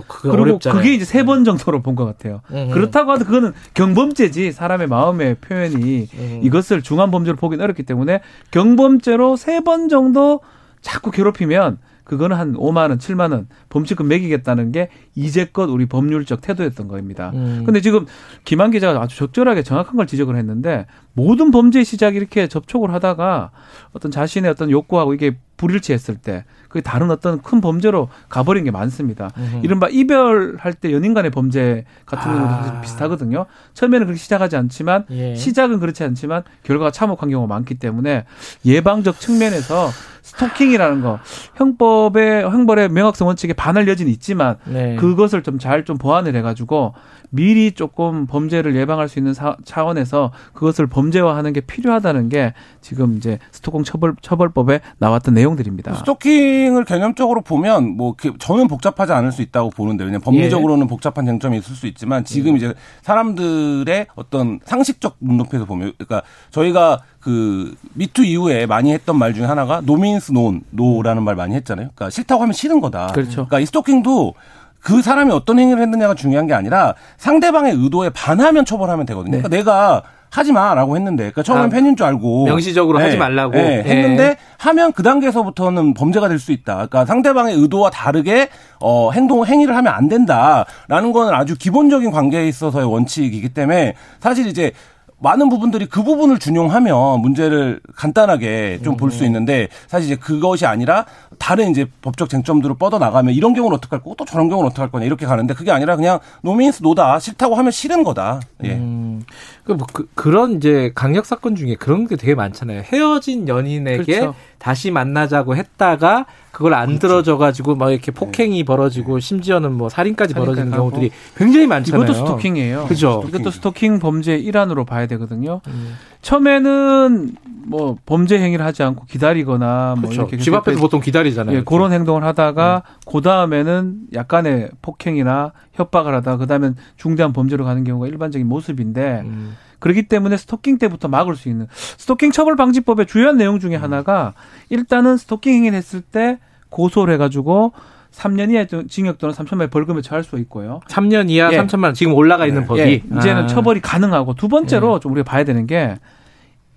그게 0.08 0.30
그리고 0.30 0.42
어렵잖아요. 0.44 0.80
그게 0.82 0.94
이제 0.94 1.06
세 1.06 1.24
번 1.24 1.46
정도로 1.46 1.82
본 1.82 1.96
것 1.96 2.06
같아요. 2.06 2.42
음. 2.52 2.70
그렇다고 2.72 3.12
하도 3.12 3.26
그거는 3.26 3.54
경범죄지 3.74 4.52
사람의 4.52 4.86
마음의 4.88 5.36
표현이 5.42 6.08
음. 6.14 6.42
이것을 6.44 6.84
중한 6.84 7.10
범죄로 7.10 7.38
보기는 7.38 7.64
어렵기 7.64 7.84
때문에 7.84 8.22
경범죄로 8.52 9.36
세 9.36 9.62
번 9.62 9.90
정도 9.90 10.42
자꾸 10.82 11.10
괴롭히면 11.10 11.80
그거는 12.08 12.38
한 12.38 12.54
5만 12.54 12.90
원, 12.90 12.98
7만 12.98 13.34
원 13.34 13.48
범칙금 13.68 14.08
매기겠다는 14.08 14.72
게 14.72 14.88
이제껏 15.14 15.70
우리 15.70 15.88
법률적 15.88 16.40
태도였던 16.40 16.88
겁니다. 16.88 17.32
음. 17.36 17.64
근데 17.66 17.82
지금 17.82 18.06
김한 18.46 18.72
기자가 18.72 19.02
아주 19.02 19.18
적절하게 19.18 19.62
정확한 19.62 19.98
걸 19.98 20.08
지적을 20.08 20.38
했는데 20.38 20.86
모든 21.12 21.52
범죄의 21.52 21.84
시작이 21.84 22.16
이렇게 22.16 22.48
접촉을 22.48 22.94
하다가 22.94 23.52
어떤 23.92 24.10
자신의 24.10 24.50
어떤 24.50 24.72
욕구하고 24.72 25.14
이게 25.14 25.38
불일치했을 25.58 26.16
때 26.16 26.46
그게 26.70 26.82
다른 26.82 27.12
어떤 27.12 27.42
큰 27.42 27.60
범죄로 27.60 28.10
가버린 28.30 28.64
게 28.64 28.72
많습니다. 28.72 29.32
음흠. 29.38 29.66
이른바 29.66 29.90
이별할 29.90 30.74
때 30.74 30.94
연인 30.94 31.14
간의 31.14 31.32
범죄 31.32 31.84
같은 32.06 32.32
경우도 32.32 32.48
아. 32.48 32.82
비슷하거든요. 32.82 33.48
처음에는 33.74 34.06
그렇게 34.06 34.20
시작하지 34.20 34.56
않지만 34.56 35.06
예. 35.10 35.36
시작은 35.36 35.80
그렇지 35.80 36.04
않지만 36.04 36.44
결과가 36.64 36.92
참혹한 36.92 37.30
경우가 37.30 37.54
많기 37.54 37.76
때문에 37.76 38.26
예방적 38.66 39.20
측면에서 39.20 39.90
스토킹이라는 40.28 41.02
거 41.02 41.20
형법의 41.56 42.44
형벌의 42.50 42.90
명확성 42.90 43.28
원칙에 43.28 43.54
반할 43.54 43.88
여지는 43.88 44.12
있지만 44.12 44.58
네. 44.66 44.96
그것을 44.98 45.42
좀잘좀 45.44 45.98
보완을 45.98 46.36
해가지고 46.36 46.94
미리 47.30 47.72
조금 47.74 48.26
범죄를 48.26 48.76
예방할 48.78 49.10
수 49.10 49.20
있는 49.20 49.34
사- 49.34 49.58
차원에서 49.66 50.32
그것을 50.54 50.88
범죄화하는 50.88 51.52
게 51.52 51.60
필요하다는 51.62 52.30
게 52.30 52.54
지금 52.82 53.18
이제 53.18 53.38
스토킹 53.52 53.84
처벌 53.84 54.16
처벌법에 54.22 54.80
나왔던 55.00 55.34
내용들입니다. 55.34 55.94
스토킹을 55.96 56.86
개념적으로 56.86 57.42
보면 57.42 57.98
뭐 57.98 58.14
그- 58.18 58.34
저는 58.40 58.68
복잡하지 58.70 59.12
않을 59.12 59.32
수 59.34 59.42
있다고 59.42 59.72
보는데 59.72 60.04
왜냐면 60.06 60.22
법리적으로는 60.22 60.88
복잡한 60.88 61.26
쟁점이 61.26 61.58
있을 61.58 61.76
수 61.76 61.86
있지만 61.88 62.24
지금 62.24 62.56
이제 62.56 62.74
사람들의 63.02 64.08
어떤 64.16 64.60
상식적 64.64 65.18
눈높이에서 65.20 65.66
보면 65.66 65.94
그러니까 65.98 66.22
저희가 66.52 67.00
그 67.20 67.76
미투 67.94 68.24
이후에 68.24 68.66
많이 68.68 68.94
했던 68.94 69.18
말 69.18 69.34
중에 69.34 69.44
하나가 69.46 69.82
no 69.82 69.92
means 69.92 70.17
no라는 70.20 71.24
말 71.24 71.36
많이 71.36 71.56
했잖아요. 71.56 71.90
그러니까 71.96 72.10
싫다고 72.10 72.42
하면 72.44 72.54
싫은 72.54 72.80
거다. 72.82 73.08
그렇죠. 73.08 73.48
그러니까 73.48 73.60
이 73.60 73.66
스토킹도 73.66 74.34
그 74.80 75.02
사람이 75.02 75.32
어떤 75.32 75.60
행위를 75.60 75.82
했느냐가 75.82 76.14
중요한 76.14 76.48
게 76.48 76.54
아니라 76.54 76.94
상대방의 77.18 77.74
의도에 77.74 78.10
반하면 78.12 78.64
처벌하면 78.66 79.06
되거든요. 79.08 79.38
그러니까 79.42 79.50
내가 79.50 80.04
하지 80.30 80.52
마라고 80.52 80.98
했는데, 80.98 81.24
그러니까 81.32 81.42
처음엔 81.42 81.64
아, 81.66 81.70
팬인 81.70 81.96
줄 81.96 82.06
알고 82.06 82.46
명시적으로 82.46 83.00
하지 83.00 83.16
말라고. 83.18 83.58
예, 83.58 83.82
예. 83.86 83.90
했는데 83.90 84.36
하면 84.58 84.92
그 84.92 85.02
단계에서부터는 85.02 85.94
범죄가 85.94 86.28
될 86.28 86.38
수 86.38 86.52
있다. 86.52 86.74
그러니까 86.76 87.06
상대방의 87.06 87.56
의도와 87.56 87.90
다르게 87.90 88.50
어 88.82 89.12
행동 89.12 89.46
행위를 89.46 89.76
하면 89.76 89.94
안 89.94 90.10
된다라는 90.10 91.14
건 91.14 91.34
아주 91.34 91.56
기본적인 91.58 92.12
관계에 92.12 92.48
있어서의 92.48 92.86
원칙이기 92.92 93.50
때문에 93.50 93.94
사실 94.20 94.48
이제 94.48 94.74
많은 95.20 95.50
부분들이 95.50 95.88
그 95.88 96.04
부분을 96.04 96.38
준용하면 96.38 97.22
문제를 97.22 97.80
간단하게 97.96 98.80
좀 98.84 98.98
볼 98.98 99.12
수 99.12 99.26
있는데 99.26 99.68
사실 99.88 100.08
이제 100.12 100.16
그것이 100.16 100.66
아니라 100.66 101.06
다른 101.40 101.72
이제 101.72 101.86
법적 102.02 102.30
쟁점들을 102.30 102.76
뻗어 102.78 103.00
나가면 103.00 103.34
이런 103.34 103.54
경우는 103.54 103.76
어떡할 103.78 104.00
거고 104.00 104.16
또 104.16 104.26
저런 104.26 104.50
경우는 104.50 104.70
어떡할 104.72 104.92
거냐 104.92 105.06
이렇게 105.06 105.26
가는데 105.26 105.54
그게 105.54 105.72
아니라 105.72 105.96
그냥 105.96 106.20
No 106.42 106.54
means 106.54 106.84
no다 106.84 107.20
싫다고 107.20 107.56
하면 107.56 107.72
싫은 107.72 108.04
거다. 108.04 108.42
예. 108.64 108.74
음, 108.74 109.24
그, 109.57 109.57
뭐, 109.74 109.88
그, 109.92 110.08
그런 110.16 110.58
이제 110.58 110.92
강력 110.96 111.26
사건 111.26 111.56
중에 111.56 111.76
그런 111.76 112.08
게 112.08 112.16
되게 112.16 112.36
많잖아요. 112.36 112.84
헤어진 112.86 113.48
연인에게 113.48 114.04
그렇죠. 114.04 114.36
다시 114.58 114.92
만나자고 114.92 115.56
했다가 115.56 116.26
그걸 116.52 116.74
안 116.74 116.98
들어줘가지고 116.98 117.76
막 117.76 117.92
이렇게 117.92 118.12
폭행이 118.12 118.64
벌어지고 118.64 119.20
심지어는 119.20 119.74
뭐 119.74 119.90
살인까지 119.90 120.34
벌어지는 120.34 120.72
경우들이 120.72 121.12
굉장히 121.36 121.68
많잖아요. 121.68 122.04
이것도 122.04 122.18
스토킹이에요. 122.18 122.86
그죠. 122.88 123.24
이것도 123.28 123.52
스토킹 123.52 124.00
범죄의 124.00 124.44
일환으로 124.44 124.84
봐야 124.84 125.06
되거든요. 125.06 125.62
음. 125.68 125.96
처음에는 126.28 127.38
뭐 127.68 127.98
범죄 128.06 128.38
행위를 128.38 128.66
하지 128.66 128.84
않고 128.84 129.06
기다리거나 129.06 129.96
뭐 129.98 130.10
그렇죠. 130.10 130.24
이렇게 130.24 130.38
집 130.38 130.54
앞에서 130.54 130.78
보통 130.78 131.00
기다리잖아요. 131.00 131.58
예, 131.58 131.64
그런 131.64 131.94
행동을 131.94 132.26
하다가 132.26 132.84
그 133.10 133.22
다음에는 133.22 134.00
약간의 134.14 134.72
폭행이나 134.82 135.54
협박을 135.72 136.14
하다가 136.16 136.36
그 136.36 136.46
다음엔 136.46 136.76
중대한 136.98 137.32
범죄로 137.32 137.64
가는 137.64 137.86
경우가 137.86 138.08
일반적인 138.08 138.46
모습인데 138.46 139.22
음. 139.24 139.56
그렇기 139.80 140.10
때문에 140.10 140.36
스토킹 140.36 140.80
때부터 140.80 141.08
막을 141.08 141.38
수 141.38 141.48
있는 141.48 141.68
스토킹 141.72 142.32
처벌 142.32 142.58
방지법의 142.58 143.06
주요한 143.06 143.38
내용 143.38 143.60
중에 143.60 143.78
하나가 143.78 144.34
일단은 144.70 145.16
스토킹 145.16 145.54
행위를 145.54 145.78
했을 145.78 146.02
때 146.02 146.40
고소를 146.68 147.14
해가지고 147.14 147.72
3년 148.12 148.52
이하 148.52 148.66
징역 148.90 149.18
또는 149.18 149.34
3천만 149.34 149.62
원 149.62 149.70
벌금에 149.70 150.02
처할 150.02 150.26
수 150.26 150.38
있고요. 150.40 150.82
3년 150.90 151.30
이하 151.30 151.54
예. 151.54 151.58
3천만 151.58 151.86
원 151.86 151.94
지금 151.94 152.14
올라가 152.16 152.46
있는 152.46 152.66
법이 152.66 152.82
예, 152.82 153.02
이제는 153.18 153.44
아. 153.44 153.48
처벌이 153.48 153.80
가능하고 153.80 154.34
두 154.34 154.50
번째로 154.50 155.00
좀 155.00 155.14
우리가 155.14 155.24
봐야 155.24 155.46
되는 155.46 155.68
게 155.68 155.96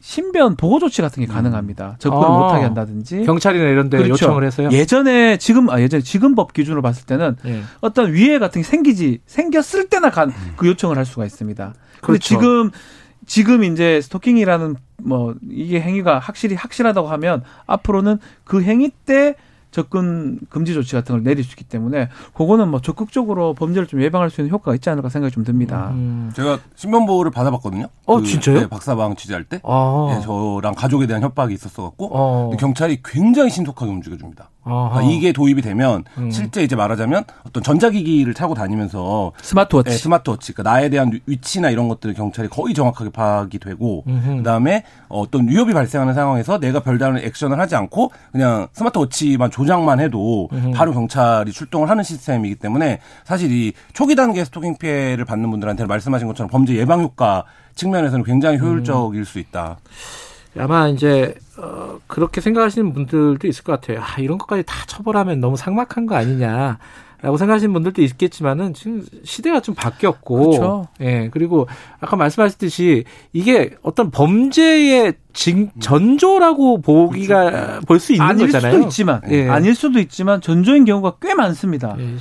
신변 0.00 0.56
보호 0.56 0.78
조치 0.78 1.02
같은 1.02 1.24
게 1.24 1.30
가능합니다. 1.30 1.96
접근을 1.98 2.24
아. 2.26 2.30
못하게 2.30 2.64
한다든지. 2.64 3.22
경찰이나 3.24 3.64
이런 3.66 3.90
데 3.90 3.98
그렇죠. 3.98 4.12
요청을 4.26 4.44
해서요. 4.44 4.70
예전에 4.72 5.36
지금 5.36 5.68
아 5.70 5.80
예전 5.80 6.00
지금 6.02 6.34
법 6.34 6.52
기준으로 6.54 6.80
봤을 6.82 7.04
때는 7.06 7.36
예. 7.46 7.62
어떤 7.80 8.12
위해 8.14 8.38
같은 8.38 8.62
게 8.62 8.66
생기지 8.66 9.20
생겼을 9.26 9.88
때나 9.88 10.10
간 10.10 10.32
그 10.56 10.66
요청을 10.68 10.96
할 10.96 11.04
수가 11.04 11.24
있습니다. 11.26 11.64
근데 11.64 12.00
그렇죠. 12.00 12.20
지금 12.28 12.70
지금 13.26 13.62
이제 13.64 14.00
스토킹이라는 14.00 14.76
뭐 15.02 15.34
이게 15.50 15.80
행위가 15.80 16.18
확실히 16.18 16.54
확실하다고 16.56 17.08
하면 17.08 17.42
앞으로는 17.66 18.18
그 18.44 18.62
행위 18.62 18.90
때 19.04 19.34
접근 19.70 20.40
금지 20.48 20.74
조치 20.74 20.96
같은 20.96 21.14
걸 21.14 21.22
내릴 21.22 21.44
수 21.44 21.50
있기 21.52 21.62
때문에 21.62 22.08
그거는 22.34 22.68
뭐 22.68 22.80
적극적으로 22.80 23.54
범죄를 23.54 23.86
좀 23.86 24.02
예방할 24.02 24.28
수 24.28 24.40
있는 24.40 24.52
효과가 24.52 24.74
있지 24.74 24.90
않을까 24.90 25.08
생각이 25.08 25.32
좀 25.32 25.44
듭니다. 25.44 25.90
음. 25.92 26.32
제가 26.34 26.58
신변 26.74 27.06
보호를 27.06 27.30
받아봤거든요. 27.30 27.86
어, 28.10 28.16
그, 28.16 28.24
진짜요? 28.26 28.60
네, 28.60 28.66
박사방 28.68 29.16
취재할 29.16 29.44
때. 29.44 29.60
아. 29.64 30.16
예, 30.16 30.22
저랑 30.22 30.74
가족에 30.74 31.06
대한 31.06 31.22
협박이 31.22 31.54
있었어 31.54 31.82
갖고 31.84 32.08
어. 32.12 32.50
경찰이 32.58 33.00
굉장히 33.04 33.50
신속하게 33.50 33.90
움직여줍니다. 33.90 34.50
아, 34.62 35.00
이게 35.02 35.32
도입이 35.32 35.62
되면 35.62 36.04
음. 36.18 36.30
실제 36.30 36.62
이제 36.62 36.76
말하자면 36.76 37.24
어떤 37.46 37.62
전자기기를 37.62 38.34
차고 38.34 38.54
다니면서 38.54 39.32
스마트워치. 39.42 39.90
네, 39.90 39.96
스마트워치, 39.96 40.52
그러니까 40.52 40.70
나에 40.72 40.88
대한 40.90 41.12
위- 41.12 41.20
위치나 41.26 41.70
이런 41.70 41.88
것들을 41.88 42.14
경찰이 42.14 42.48
거의 42.48 42.74
정확하게 42.74 43.10
파악이 43.10 43.58
되고, 43.58 44.04
음흠. 44.06 44.36
그다음에 44.38 44.84
어떤 45.08 45.48
위협이 45.48 45.72
발생하는 45.72 46.12
상황에서 46.14 46.60
내가 46.60 46.80
별다른 46.80 47.18
액션을 47.18 47.58
하지 47.58 47.74
않고 47.74 48.12
그냥 48.32 48.68
스마트워치만 48.72 49.50
조작만 49.50 49.98
해도 49.98 50.48
바로 50.74 50.92
경찰이 50.92 51.52
출동을 51.52 51.88
하는 51.88 52.04
시스템이기 52.04 52.56
때문에 52.56 53.00
사실 53.24 53.50
이 53.50 53.72
초기 53.92 54.14
단계 54.14 54.44
스토킹 54.44 54.76
피해를 54.78 55.24
받는 55.24 55.50
분들한테 55.50 55.86
말씀하신 55.86 56.28
것처럼 56.28 56.50
범죄 56.50 56.74
예방 56.76 57.00
효과 57.00 57.44
측면에서는 57.80 58.24
굉장히 58.24 58.58
음. 58.58 58.64
효율적일 58.64 59.24
수 59.24 59.38
있다. 59.38 59.78
아마 60.58 60.88
이제 60.88 61.34
어, 61.56 61.98
그렇게 62.06 62.40
생각하시는 62.40 62.92
분들도 62.92 63.46
있을 63.46 63.64
것 63.64 63.80
같아요. 63.80 64.00
아, 64.02 64.20
이런 64.20 64.36
것까지 64.38 64.64
다 64.66 64.84
처벌하면 64.86 65.40
너무 65.40 65.56
삭막한 65.56 66.06
거 66.06 66.16
아니냐 66.16 66.78
라고 67.22 67.36
생각하시는 67.36 67.72
분들도 67.72 68.02
있겠지만은 68.02 68.74
지금 68.74 69.04
시대가 69.24 69.60
좀 69.60 69.74
바뀌었고, 69.74 70.36
그렇죠. 70.36 70.86
예 71.00 71.28
그리고 71.30 71.66
아까 72.00 72.16
말씀하셨듯이 72.16 73.04
이게 73.32 73.70
어떤 73.82 74.10
범죄의 74.10 75.14
징, 75.32 75.70
전조라고 75.80 76.80
보기가 76.80 77.80
볼수 77.86 78.12
있는 78.12 78.26
아닐 78.26 78.46
거잖아요. 78.46 78.72
수도 78.72 78.84
있지만 78.86 79.20
예. 79.30 79.48
아닐 79.48 79.74
수도 79.74 79.98
있지만 80.00 80.40
전조인 80.40 80.84
경우가 80.84 81.16
꽤 81.20 81.34
많습니다. 81.34 81.96
예, 81.98 82.16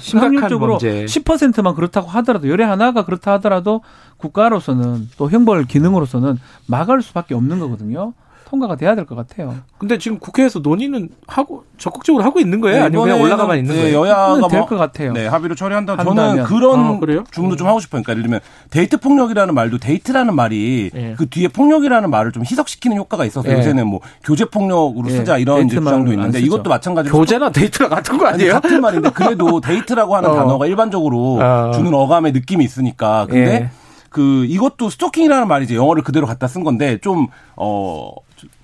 범죄. 0.80 1.06
10%만 1.06 1.76
그렇다고 1.76 2.08
하더라도 2.08 2.50
열의 2.50 2.68
하나가 2.68 3.06
그렇다 3.06 3.34
하더라도 3.34 3.82
국가로서는 4.18 5.10
또 5.18 5.30
형벌 5.30 5.66
기능으로서는 5.66 6.38
막을 6.68 7.02
수밖에 7.02 7.34
없는 7.34 7.60
거거든요. 7.60 8.14
통과가 8.50 8.76
돼야 8.76 8.96
될 8.96 9.06
것 9.06 9.16
같아요. 9.16 9.56
근데 9.78 9.98
지금 9.98 10.18
국회에서 10.18 10.60
논의는 10.60 11.10
하고 11.28 11.64
적극적으로 11.78 12.24
하고 12.24 12.40
있는 12.40 12.60
거예요? 12.62 12.84
아니면 12.84 13.06
그냥 13.06 13.22
올라가만 13.22 13.60
있는 13.60 13.76
네, 13.76 13.82
거예요? 13.82 14.02
여야가 14.02 14.48
될뭐것 14.48 14.78
같아요. 14.78 15.14
네, 15.14 15.28
합의로 15.28 15.54
처리한다. 15.56 15.98
저는. 15.98 16.44
그런 16.46 16.80
아? 16.80 17.24
주문도 17.32 17.56
좀 17.56 17.68
하고 17.68 17.80
싶어요. 17.80 18.02
그러니까 18.02 18.14
예를 18.14 18.24
들면 18.24 18.40
데이트 18.72 18.98
폭력이라는 18.98 19.54
말도 19.54 19.78
데이트라는 19.78 20.36
말이 20.36 20.90
예. 20.96 21.14
그 21.18 21.30
뒤에 21.30 21.48
폭력이라는 21.50 22.10
말을 22.10 22.32
좀 22.32 22.44
희석시키는 22.44 22.98
효과가 22.98 23.26
있어서 23.26 23.48
예. 23.50 23.58
요새는 23.58 23.86
뭐 23.88 24.00
교제 24.24 24.46
폭력으로 24.46 25.10
예, 25.10 25.18
쓰자 25.18 25.38
이런 25.38 25.68
주장도 25.70 26.12
있는데. 26.14 26.40
이것도 26.40 26.70
마찬가지로 26.70 27.16
교제나 27.16 27.52
데이트랑 27.52 27.90
같은 27.90 28.18
거 28.18 28.26
아니, 28.26 28.36
아니에요? 28.36 28.54
같은 28.54 28.82
말인데 28.82 29.12
그래도 29.12 29.62
데이트라고 29.62 30.16
하는 30.16 30.30
어. 30.32 30.36
단어가 30.36 30.66
일반적으로 30.66 31.40
어. 31.42 31.72
주는 31.74 31.94
어감의 31.94 32.32
느낌이 32.32 32.66
있으니까 32.66 33.28
근데 33.30 33.54
예. 33.54 33.70
그 34.10 34.46
이것도 34.46 34.90
스토킹이라는 34.90 35.48
말이 35.48 35.66
이제 35.66 35.76
영어를 35.76 36.02
그대로 36.04 36.26
갖다 36.26 36.48
쓴 36.48 36.64
건데 36.64 36.98
좀 37.00 37.28
어 37.62 38.12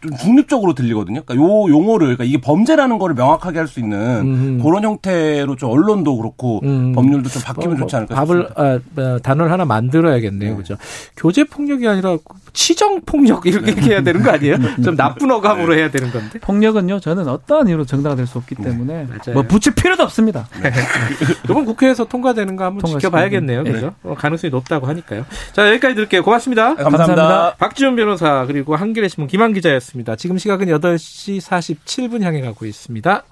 좀 0.02 0.16
중립적으로 0.18 0.74
들리거든요. 0.74 1.24
그러니까 1.26 1.36
요 1.36 1.70
용어를 1.70 2.08
그러니까 2.08 2.24
이게 2.24 2.40
범죄라는 2.40 2.98
거를 3.00 3.16
명확하게 3.16 3.58
할 3.60 3.66
수 3.68 3.80
있는 3.80 3.98
음. 4.22 4.60
그런 4.64 4.84
형태로 4.84 5.56
좀 5.56 5.72
언론도 5.72 6.18
그렇고 6.18 6.62
음. 6.64 6.94
법률도 6.94 7.30
좀 7.30 7.42
바뀌면 7.42 7.78
좋지 7.78 7.96
않을까 7.96 8.14
밥을 8.16 8.48
싶습니다. 8.48 8.62
아, 8.62 8.80
아, 9.02 9.20
단어를 9.24 9.52
하나 9.52 9.66
만들어야겠네요, 9.66 10.56
그죠? 10.58 10.76
교제 11.18 11.44
폭력이 11.44 11.88
아니라 11.88 12.18
치정 12.54 13.02
폭력 13.02 13.46
이렇게 13.48 13.72
해야 13.82 14.02
되는 14.02 14.22
거 14.24 14.32
아니에요? 14.32 14.58
좀 14.84 14.96
나쁜 14.96 15.30
어감으로 15.32 15.76
해야 15.76 15.90
되는 15.90 16.12
건데. 16.12 16.40
폭력은요, 16.40 17.00
저는 17.00 17.28
어떠한 17.28 17.68
이유로 17.68 17.86
정당화 17.86 18.16
될 18.16 18.26
수 18.28 18.38
없기 18.38 18.56
때문에 18.56 19.06
맞아요. 19.06 19.34
뭐 19.34 19.44
붙일 19.44 19.74
필요도 19.76 20.04
없습니다. 20.04 20.48
이번 21.46 21.66
국회에서 21.66 22.06
통과되는 22.06 22.56
거 22.56 22.64
한번 22.66 22.86
지켜봐야겠네요, 22.92 23.64
네. 23.64 23.72
그죠? 23.72 23.94
어, 24.04 24.16
가능성이 24.18 24.52
높다고 24.52 24.88
하니까요. 24.88 25.26
자 25.54 25.68
여기까지 25.70 25.96
들을게요. 25.96 26.24
고맙습니다. 26.24 26.70
네, 26.76 26.84
감사합니다. 26.84 27.06
감사합니다. 27.22 27.56
박지원 27.58 27.96
변호사 27.96 28.46
그리고 28.48 28.76
한겨레 28.76 29.08
신문 29.10 29.28
김한 29.28 29.54
기자였습니다. 29.66 30.16
지금 30.16 30.38
시각은 30.38 30.68
8시 30.68 31.42
47분 31.42 32.22
향해 32.22 32.42
가고 32.42 32.66
있습니다. 32.66 33.24